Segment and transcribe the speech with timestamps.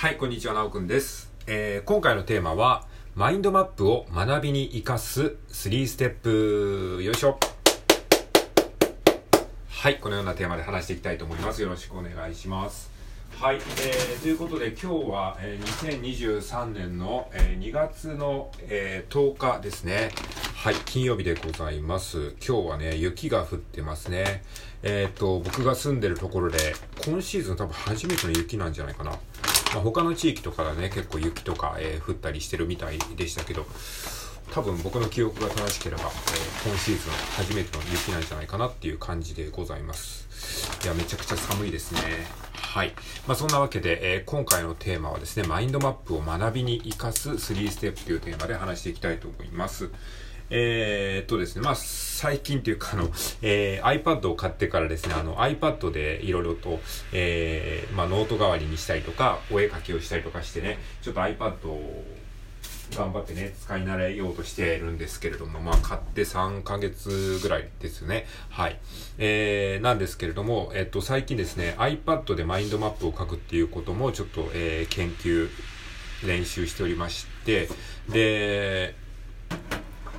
[0.00, 1.32] はい、こんにちは、なおくんです。
[1.48, 7.02] えー今回のテーマは、マインドマップを学びに活かす3ステップ。
[7.02, 7.40] よいしょ。
[9.68, 11.62] はい、このようなテーマで話していきたいと思います。
[11.62, 12.92] よろしくお願いします。
[13.40, 20.10] はい、えー、ということで今日は、えー2023年の、えー2月の、えー10日ですね。
[20.54, 22.36] はい、金曜日でございます。
[22.44, 24.44] 今日はね、雪が降ってますね。
[24.84, 29.18] えっ、と、僕が住んでるところで、今シーズン多分初めての雪なんじゃないかな。
[29.74, 33.66] まあ、他の地域とかはね、結構雪とか、えー降ったりしてるみたいでしたけど、
[34.50, 40.26] 多分僕の記憶が正しければ、えー今シーズン初めての雪なんじゃないかなっていう感じでございます。
[40.84, 42.00] いや、めちゃくちゃ寒いですね。
[42.54, 42.92] はい。
[43.26, 49.90] まあ、そんなわけで、えー今回のテーマはですね、マインドマップを学びに活かす3ステップというテーマで話していきたいと思います。
[50.50, 53.10] えーっとですね、まあ、最近というか、あの、
[53.42, 56.80] えー iPad を買ってからですね、あの、iPad でいろいろと、
[57.12, 62.04] えーまあ、ノート代わりにしたりとか、お絵描きをしたりとかしてね、ちょっと iPad を
[62.96, 68.26] 頑張ってね、使い慣れようとしてるんですけれども、まあ、買って3ヶ月ぐらいですね。
[68.48, 68.78] はい。
[69.18, 75.48] えー、なんですけれども、えっと、最近ですね、iPad でマインドマップを書くっていうことも、ちょっと、えー、研究、
[76.26, 77.68] 練習しておりまして、
[78.08, 78.94] で、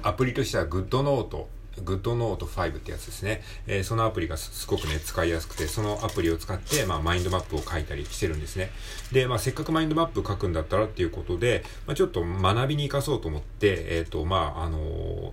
[0.04, 1.46] アプリとしては GoodNote、
[1.84, 3.42] GoodNote 5ってやつですね。
[3.68, 8.72] えーそのアプリがすごくね、使いやすくて、そのアプリを使って、まあ、マインドマップを書いたりしてるんですね。
[9.12, 15.32] で、まあ、せっかくマインドマップ書くんだったらっていうことで、まあ、ちょっと学びに活かそうと思って、えっ、と、まあ、あのー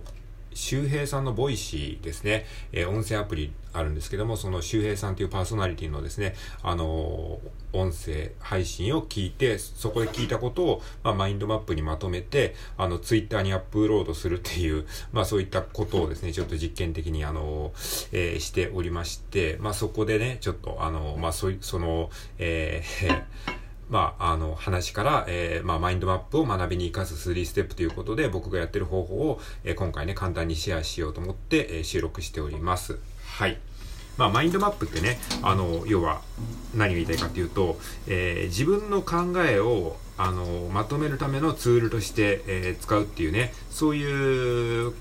[0.57, 23.56] 周平さんの Voicy ですね、えー音声アプリあるんですけども、その周平さんというパーソナリティのですね、あのー音声配信を聞いて、そこで聞いたことを、まあ、マインドマップにまとめて、あの、ツイッターにアップロードするっていう、まあ、そういったことをですね、ちょっと実験的に、あのーえーしておりまして、まあ、そこでね、ちょっと、あのまあ、そい、その、えー
[23.89, 32.99] まあ、あの、話から、えーまあ、マインドマップを学びに活かす3ステップということで、僕がやってる方法を、えー今回ね、簡単にシェアしようと思って、えー収録しております。
[33.25, 33.57] はい。
[34.17, 36.21] まあ、マインドマップってね、あの、要は、
[36.75, 44.93] 何を言いたいかっていうと、えー自分の考えを、あの、まとめるためのツールとして、えー使うっていうね、そういう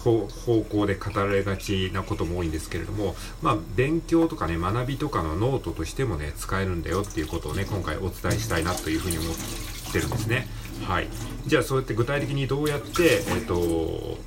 [0.00, 0.26] 方
[0.62, 10.48] 向で語られがちなことも多いんですけれども、まあ、勉強とかね、学びとかのノートとしてもね、使えるんだよっていうことをね、今回お伝えしたいなというふうに思ってるんですね。
[10.86, 11.08] はい。
[11.46, 14.18] じゃあ、そうやって具体的にどうやって、えっ、と、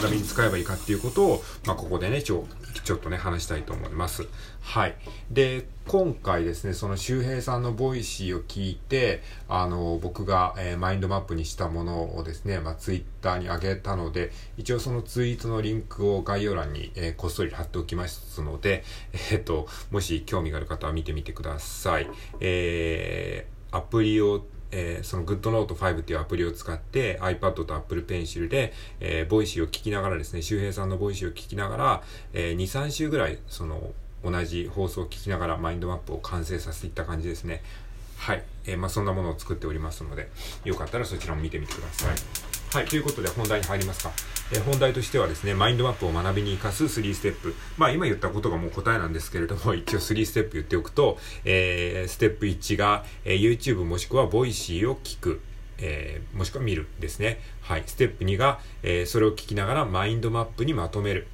[0.00, 2.46] 学びに使えばいいかっていうことを、まあ、ここでね、ちょ、
[2.82, 4.26] ちょっとね、話したいと思います。
[4.60, 4.96] はい。
[5.30, 18.84] で、今回ですね、その周平さんの Voicy を聞いて、あの、僕が、えーマインドマップにしたものをですね、まあ、ツイッターに上げたので、一応そのツイートのリンクを概要欄に、えーこっそり貼っておきますので、
[19.30, 22.08] えっ、と、もし興味がある方は見てみてください。
[22.40, 24.44] えー、アプリを
[24.76, 32.02] えーその GoodNote5 っていうアプリを使って iPad と Apple Pencil で、えー Voicy を聞きながらですね、周平さんの Voicy を聞きながら、
[32.32, 33.92] えー2、3週ぐらい、その、
[34.24, 37.62] 同じ放送を聞きながらマインドマップを完成させていった感じですね。
[38.16, 38.42] はい。
[38.66, 40.28] えーまあ、そんなものを作っておりますので、
[40.64, 42.53] よかったらそちらも見てみてください。
[42.74, 42.86] はい。
[42.86, 44.10] ということで本題に入りますか。
[44.52, 47.54] え本題としてはですね、マインドマップを学びに生かす3ステップ。
[47.78, 55.40] まあ今言ったことがもう答えなんですけれども、 一応3ステップ言っておくと、えーステップ1が、えー YouTube もしくは Voicy を聞く。
[55.78, 57.40] えーもしくは見るですね。
[57.60, 57.84] はい。
[57.86, 61.28] ステップ2が、えーそれを聞きながらマインドマップにまとめる。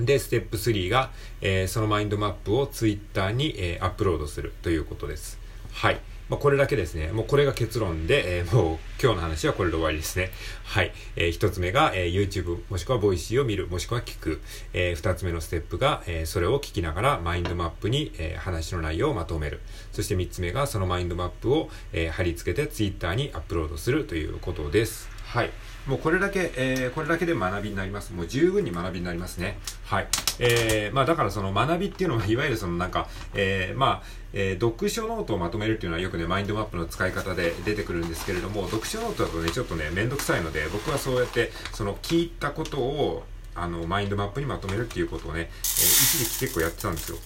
[0.00, 1.10] で、ステップ3が、
[1.40, 5.38] えーそのマインドマップをツイッターに、えーアップロードするということです。
[5.72, 6.00] はい。
[6.30, 7.12] まあ、これだけですね。
[7.12, 10.30] もうこれが結論で、えーもう今日の話はこれで終わりですね。
[10.64, 10.92] はい。
[11.16, 14.40] えー一つ目が、えー YouTube もしくは Voicy を見る、もしくは聞く。
[14.72, 19.60] えー二つ目のステップが、えーそれを聞きながらマインドマップに、えー話の内容をまとめる。
[19.92, 25.08] そして三つ目がそのマインドマップを、えー貼り付けてツイッターにアップロードするということです。
[25.26, 25.50] はい。
[25.86, 28.12] もうこれだけ、えーこれだけで学びになります。
[28.14, 29.58] もう十分に学びになりますね。
[29.84, 30.08] はい。
[30.38, 43.24] えーまあだからその学びっていうのは、いわゆるそのなんか、えーまあ、えー読書ノートをまとめるっていうのはよくね、マインドマップの使い方で出てくるんですけれども、読書ノートだとね、ちょっとね、めんどくさいので、僕はそうやって、その聞いたことを、
[43.54, 47.18] あの、マインドマップにまとめるっていうことをね、えー一時期結構やってたんですよ。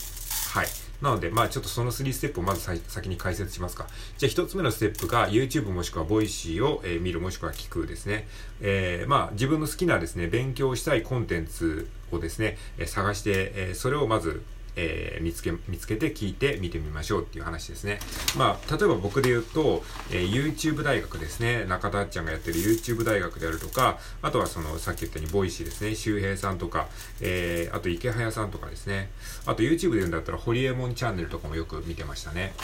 [0.61, 0.69] はい。
[1.00, 3.87] なので、まあちょっとその3ステップをまず先に解説しますか。
[4.17, 8.27] じゃあ1つ目のステップが YouTube もしくは Voicy を、えー見るもしくは聞くですね。
[8.61, 14.43] えーまあ自分の好きなですね、勉強したいコンテンツをですね、えー探して、えそれをまず、
[14.81, 17.99] えー見つけ、見つけて聞いて見てみましょうっていう話ですね。
[18.37, 21.65] まあ、例えば僕で言うと、えー YouTube 大学ですね。
[21.65, 25.95] 中田あっちゃんがやってる YouTube 大学であるとか、あとはその、さっき言ったように、 Voicy ですね。
[25.97, 26.87] 周平さんとか、
[27.21, 29.11] えー、あと池早さんとかですね。
[29.47, 32.55] あと YouTube で言うんだったら、ホリエモンチャンネルとかもよく見てましたね。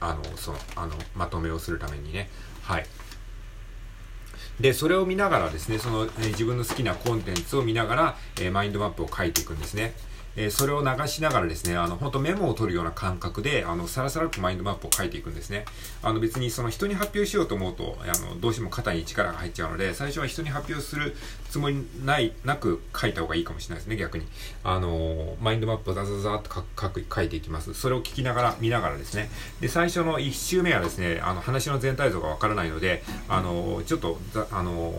[0.00, 2.28] あの、その、あの、まとめをするためにね。
[2.62, 2.86] はい。
[4.60, 9.94] で、それを見ながらですね、その、えー、自分の好きなコンテンツを見ながら、えー、マインドマップを書いていくんですね。
[10.36, 15.64] えー、それを流しながらですね、あの、本当メモを取るような感覚で、あの、さらさらとマインドマップを書いていくんですね。
[16.02, 21.16] あの、別にその人に発表しようと思うと、あの、どうしても肩に力が入っちゃうので、最初は人に発表する
[21.50, 24.26] つもりない、なく書いた方がいいかもしれないですね、逆に。
[24.62, 27.74] あの、マインドマップをザザザーっと書く、書いていきます。
[27.74, 29.30] それを聞きながら、見ながらですね。
[29.60, 34.18] で、最初の1周目はですね、あの、話の全体像がわからないので、あの、ちょっと、
[34.50, 34.94] あの、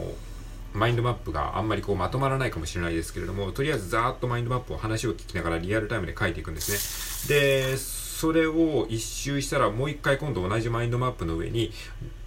[0.77, 7.39] マインドマップがあんまりこうまとまらないかもしれないですけれども、とりあえずざーっとマインドマップを話を聞きながらリアルタイムで書いていくんですね。
[7.39, 11.71] で、それを一周したらもう一回今度同じマインドマップの上に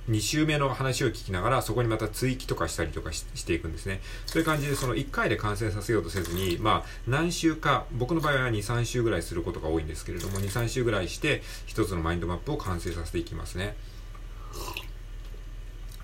[0.08, 4.00] 2周目の話を聞きながらそこにまた追記とかしたりとかしていくんですね。
[4.26, 13.76] そういう感じでその1回で完成させようとせずに、まあ何週か、僕の場合は2、3週ぐらいすることが多いんですけれども、2、3週ぐらいして1つのマインドマップを完成させていきますね。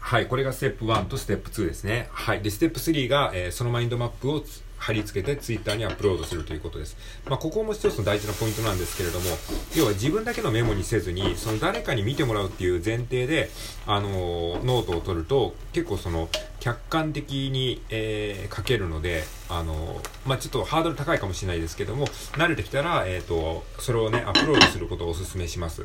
[0.07, 2.07] はい、これがステップ1とステップ2ですね。
[2.13, 2.41] はい。
[2.41, 4.41] で、ステップ3が、えー、そのマインドマップを
[4.79, 6.97] 貼り付けてツイッターにアップロードするということです。
[7.29, 9.27] まあ、ここも一つの大事なポイントなんですけれども、
[9.75, 13.51] 要は自分だけのメモにせずに、その誰かに見てもらうっていう前提で、
[13.85, 16.29] あのー、ノートを取ると、結構その、
[16.61, 25.83] 客観的に、えー、書けるので、あのー、まあ、ちょっとハードル高いかもしれないですけども、慣れてきたら、えっ、と、それをね、アップロードすることをお勧めします。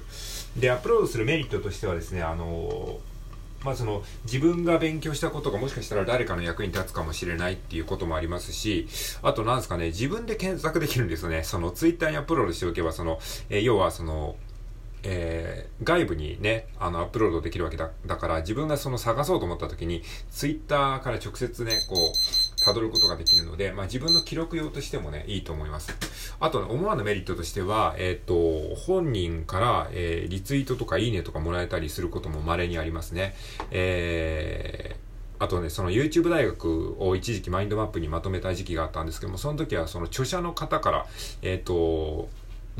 [0.58, 3.00] で、アップロードするメリットとしてはですね、あの
[3.63, 8.88] まあ、その自分が勉強したことがもしかしたら誰かの役に立つかもしれないっていうこともありますし、
[9.22, 11.44] あとなんですかね、自分で検索できるんですよね。
[11.44, 13.19] そのツイッターにアップロードしておけば、その、
[13.50, 14.36] えー、要はその、
[15.04, 17.90] えー、外部にね、あの、アップロードできるわけだ。
[18.06, 25.96] だから、自分がその探そうと思った時に、ツイッターから直接ね、こう、辿ることができるので、まあ、自分の記録用としてもね、いいと思います。
[26.40, 33.36] あと、ね、思わぬメリットとしては、えっ、ー、と、本人から、えー、リツイートとかいいねとかもらえたりすることも稀にありますね。
[33.72, 41.06] えー、あとね、その YouTube 大学を一時期マインドマップにまとめた時期があったんですけども、その時はその著者の方から、
[41.42, 42.30] えっ、ー、と、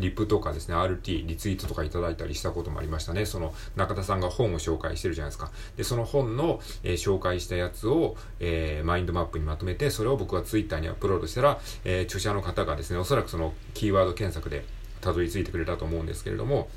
[0.02, 3.26] リプとかですね、RT、リツイートとかいただいたりしたこともありましたね。
[3.26, 5.52] その中田さんが本を紹介してるじゃないですか。
[5.78, 14.66] で、その本の、えー、紹介したやつを、えー、マインドマップにまとめて、それを僕はツイッターにアップロードしたら、えー、著者の方がですね、おそらくそのキーワード検索で
[15.00, 16.70] たどり着いてくれたと思うんですけれども、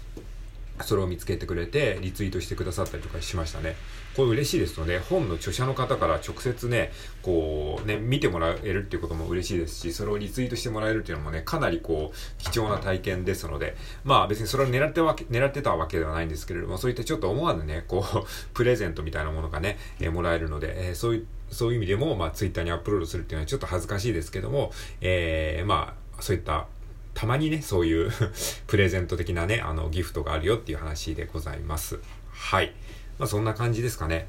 [0.83, 3.77] それを見つけてくれて、リツイートしてくださったりとかしましたね。
[4.17, 6.93] これ嬉しいですので、本の著者の方から直接ね、
[7.23, 18.25] こう、ね、見てもらえるっていうことも嬉しいですし、それをリツイートしてもらえるっていうのもね、かなりこう、貴重な体験ですので、まあ別にそれを狙ってわけ、狙ってたわけではないんですけれども、そういったちょっと思わぬね、こう、
[18.55, 26.69] プレゼントみたいなものがね、えー、もらえるので、えー、そういう、そういう意味でも、まあツイッターにアップロードするっていうのはちょっと恥ずかしいですけども、えー、まあ、そういった
[27.15, 28.11] たまにね、そういう
[28.67, 31.99] プレゼント的なね、あの、ギフトがあるよっていう話でございます。
[32.31, 32.73] はい。
[33.19, 34.27] まあ、そんな感じですかね。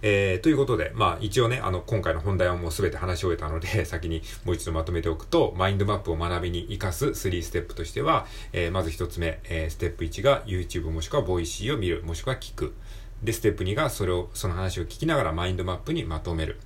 [0.00, 12.74] えー、ということで、まあ一応ね、あの、今回の本題はもうすべて話し終えたので、 先にもう一度まとめておくと、マインドマップを学びに活かす3ステップとしては、えー、まず一つ目、えー、ステップ1が YouTube もしくは voicy を見る、もしくは聞く。
[13.22, 16.58] で、ステップ2がそれを、その話を聞きながらマインドマップにまとめる。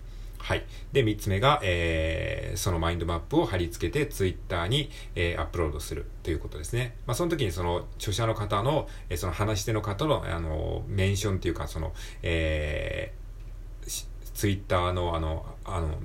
[0.43, 0.65] はい。
[0.93, 6.97] で、三つ目が、えー、そのマインドマップを貼り付けて、ツイッターに、えー、アップロードするということですね。
[7.06, 11.93] まあ、その時にその、著者の方の、えー、その話し手の方の、あの、メンションっていうか、その、
[12.25, 15.99] えー、ツイッターの、あの、あの、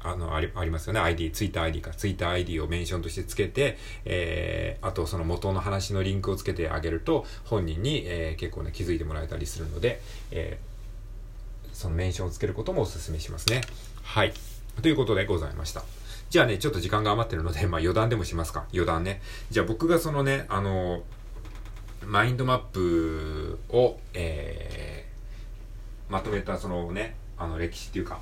[0.00, 1.00] あの、ありありますよね。
[1.00, 1.90] ID、ツイッター ID か。
[1.90, 10.75] ツイッター ID をメンションとしてつけて、えー、あとその元の話のリンクをつけてあげると、本人に、えー、結構ね、気づいてもらえたりするので、えー
[11.76, 13.60] そのメンションをつけることもお勧めしますね。
[14.02, 14.32] はい。
[14.80, 15.82] ということでございました。
[16.30, 18.64] じゃあね、ちょっと時間が余ってるので、 まあ余談でもしますか。
[18.72, 19.20] 余談ね。
[19.50, 21.04] じゃあ僕がそのね、あの、
[22.06, 28.20] マインドマップを、えー、まとめたそのね、あの歴史っていうか、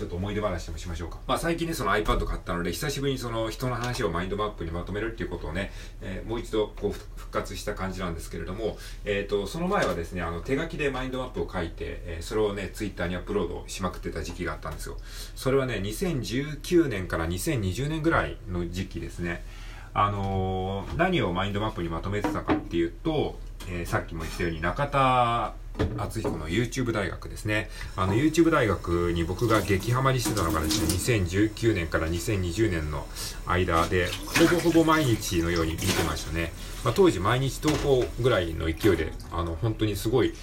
[0.00, 1.18] ちょっと思い出話でもしましょうか。
[1.26, 11.74] まあ最近ね、その iPad 買ったので、久しぶりにその人の話をマインドマップにまとめるっていうことをね、えー、もう一度こう復活した感じなんですけれども、えっ、ー、と、その前はですね、あの手書きでマインドマップを書いて、
[12.06, 14.96] えー、それをね、Twitter にアップロードしまくってた時期があったんですよ。
[15.34, 19.44] それはね、2019年から2020年ぐらいの時期ですね。
[19.92, 23.38] あの、何をマインドマップにまとめてたかっていうと、
[23.68, 25.54] えー、さっきも言ったように中田
[25.98, 27.70] 敦彦の YouTube 大学ですね。
[27.96, 33.06] あの YouTube 大学に僕が激ハマりしてたのがですね、2019年から2020年の
[33.46, 34.08] 間で、
[34.38, 36.52] ほぼほぼ毎日のように見てましたね。
[36.84, 40.34] まあ、当時毎日投稿ぐらいの勢いで、あの、本当にすごい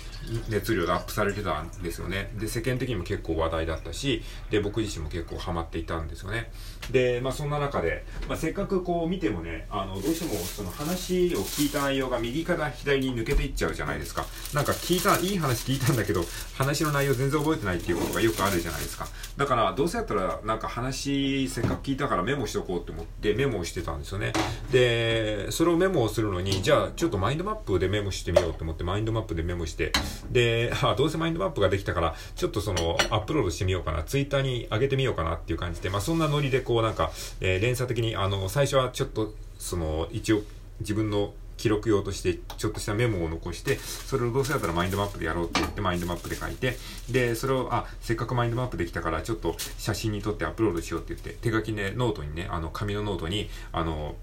[0.50, 2.32] 熱量でアップされてたんですよね。
[2.38, 6.52] で、世間的にも結構話題だったし、で、僕自身も結構ハマっていたんですよね。
[6.92, 14.26] で、まあそんな中で、まあせっかくこう見てもね、あの、どうしてもその話を聞いた内容が右から左に抜けていっちゃうじゃないですか。
[14.54, 16.24] なんか聞いた、いい話聞いたんだけど、
[16.56, 19.08] 話の内容全然覚えてないっていうことがよくあるじゃないですか。
[19.38, 24.34] だから、どうせやったらなんか話せっかく聞いたからメモしとこうと思ってメモをしてたんですよね。
[24.72, 29.92] で、それをメモをするのに、じゃあちょっとマインドマップでメモしてみようと思ってマインドマップでメモして、
[30.32, 40.42] で、あ、どうせマインドマップができたから、ちょっとその、アップロードしてみようかな、ツイッターに上げてみようかなっていう感じで、まあそんなノリでこうなんか、えー、連鎖的に、あの、最初はちょっと、その、一応、
[40.80, 46.78] 自分の記録用としてちょっとしたメモを残して、それをどうせだったらマインドマップでやろうって言ってマインドマップで書いて、
[47.10, 54.16] で、それを、あ、せっかくマインドマップできたからちょっと写真に撮ってアップロードしようって言って、手書きでノートにね、あの、紙のノートに、あの、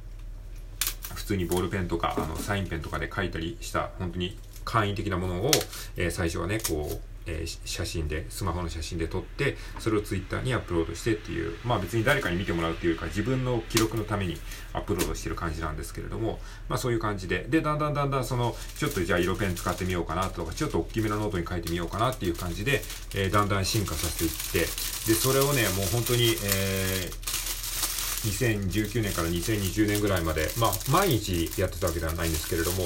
[1.14, 5.50] 普通にボールペンとか、あの、サインペンとかで書いたりした、本当に簡易的なものを、
[5.96, 14.36] えー、最初はね、こう、えー、写真で、スマホの写真で撮って、それをツイッターにアップロードしてっていう、まあ別に誰かに見てもらうっていうか、自分の記録のために
[14.72, 22.82] アップロードしてる感じなんですけれども、まあそういう感じで、で、だんだんだんだんその、ちょっとじゃあ色ペン使ってみようかなとか、ちょっと大きめのノートに書いてみようかなっていう感じで、
[23.14, 24.66] えー、だんだん進化させていって、で、
[25.14, 27.33] それをね、もう本当に、えー、
[28.24, 32.84] 2019年から2020年ぐらいまで、まあ、毎日やってたわけではないんですけれども、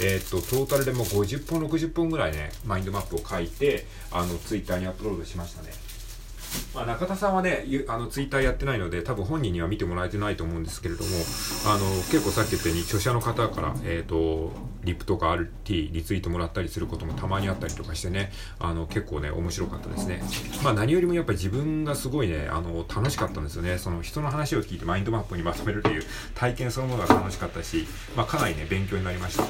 [0.00, 5.85] えー、っと、トータルでも50本、60本ぐらいね、マインドマップを書いて、あの、ツイッターにアップロードしましたね。
[6.74, 11.10] まあ、中田さんはね、あのツイッターやってないので、多分本人には見てもらえてないと思うんですけれども、
[11.66, 14.52] あの結構さっき言ったように、著者の方から、えっ、ー、と、
[14.84, 20.22] リプとか RT、リツイートもらったりすることもたまにあったりとかしてね、あの結構ね、面白かったですね。
[20.62, 23.78] まあ何よりもやっぱり自分がすごいね、あの楽しかったんですよね。
[23.78, 26.02] その人の話を聞いてマインドマップにまとめるという
[26.34, 27.86] 体験そのものが楽しかったし、
[28.16, 29.44] まあかなりね、勉強になりました。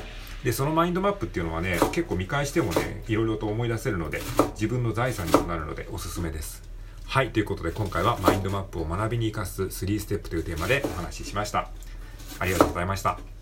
[0.44, 4.20] で、そのマインドマップっていうのはね、結構見返してもね、いろいろと思い出せるので、
[4.54, 6.62] 自分の財産にもなるのでおすすめです。
[7.06, 11.70] はい、ということで今回はマインドマップを学びに生かす3ステップというテーマでお話ししました。
[12.38, 13.36] ありがとうございました。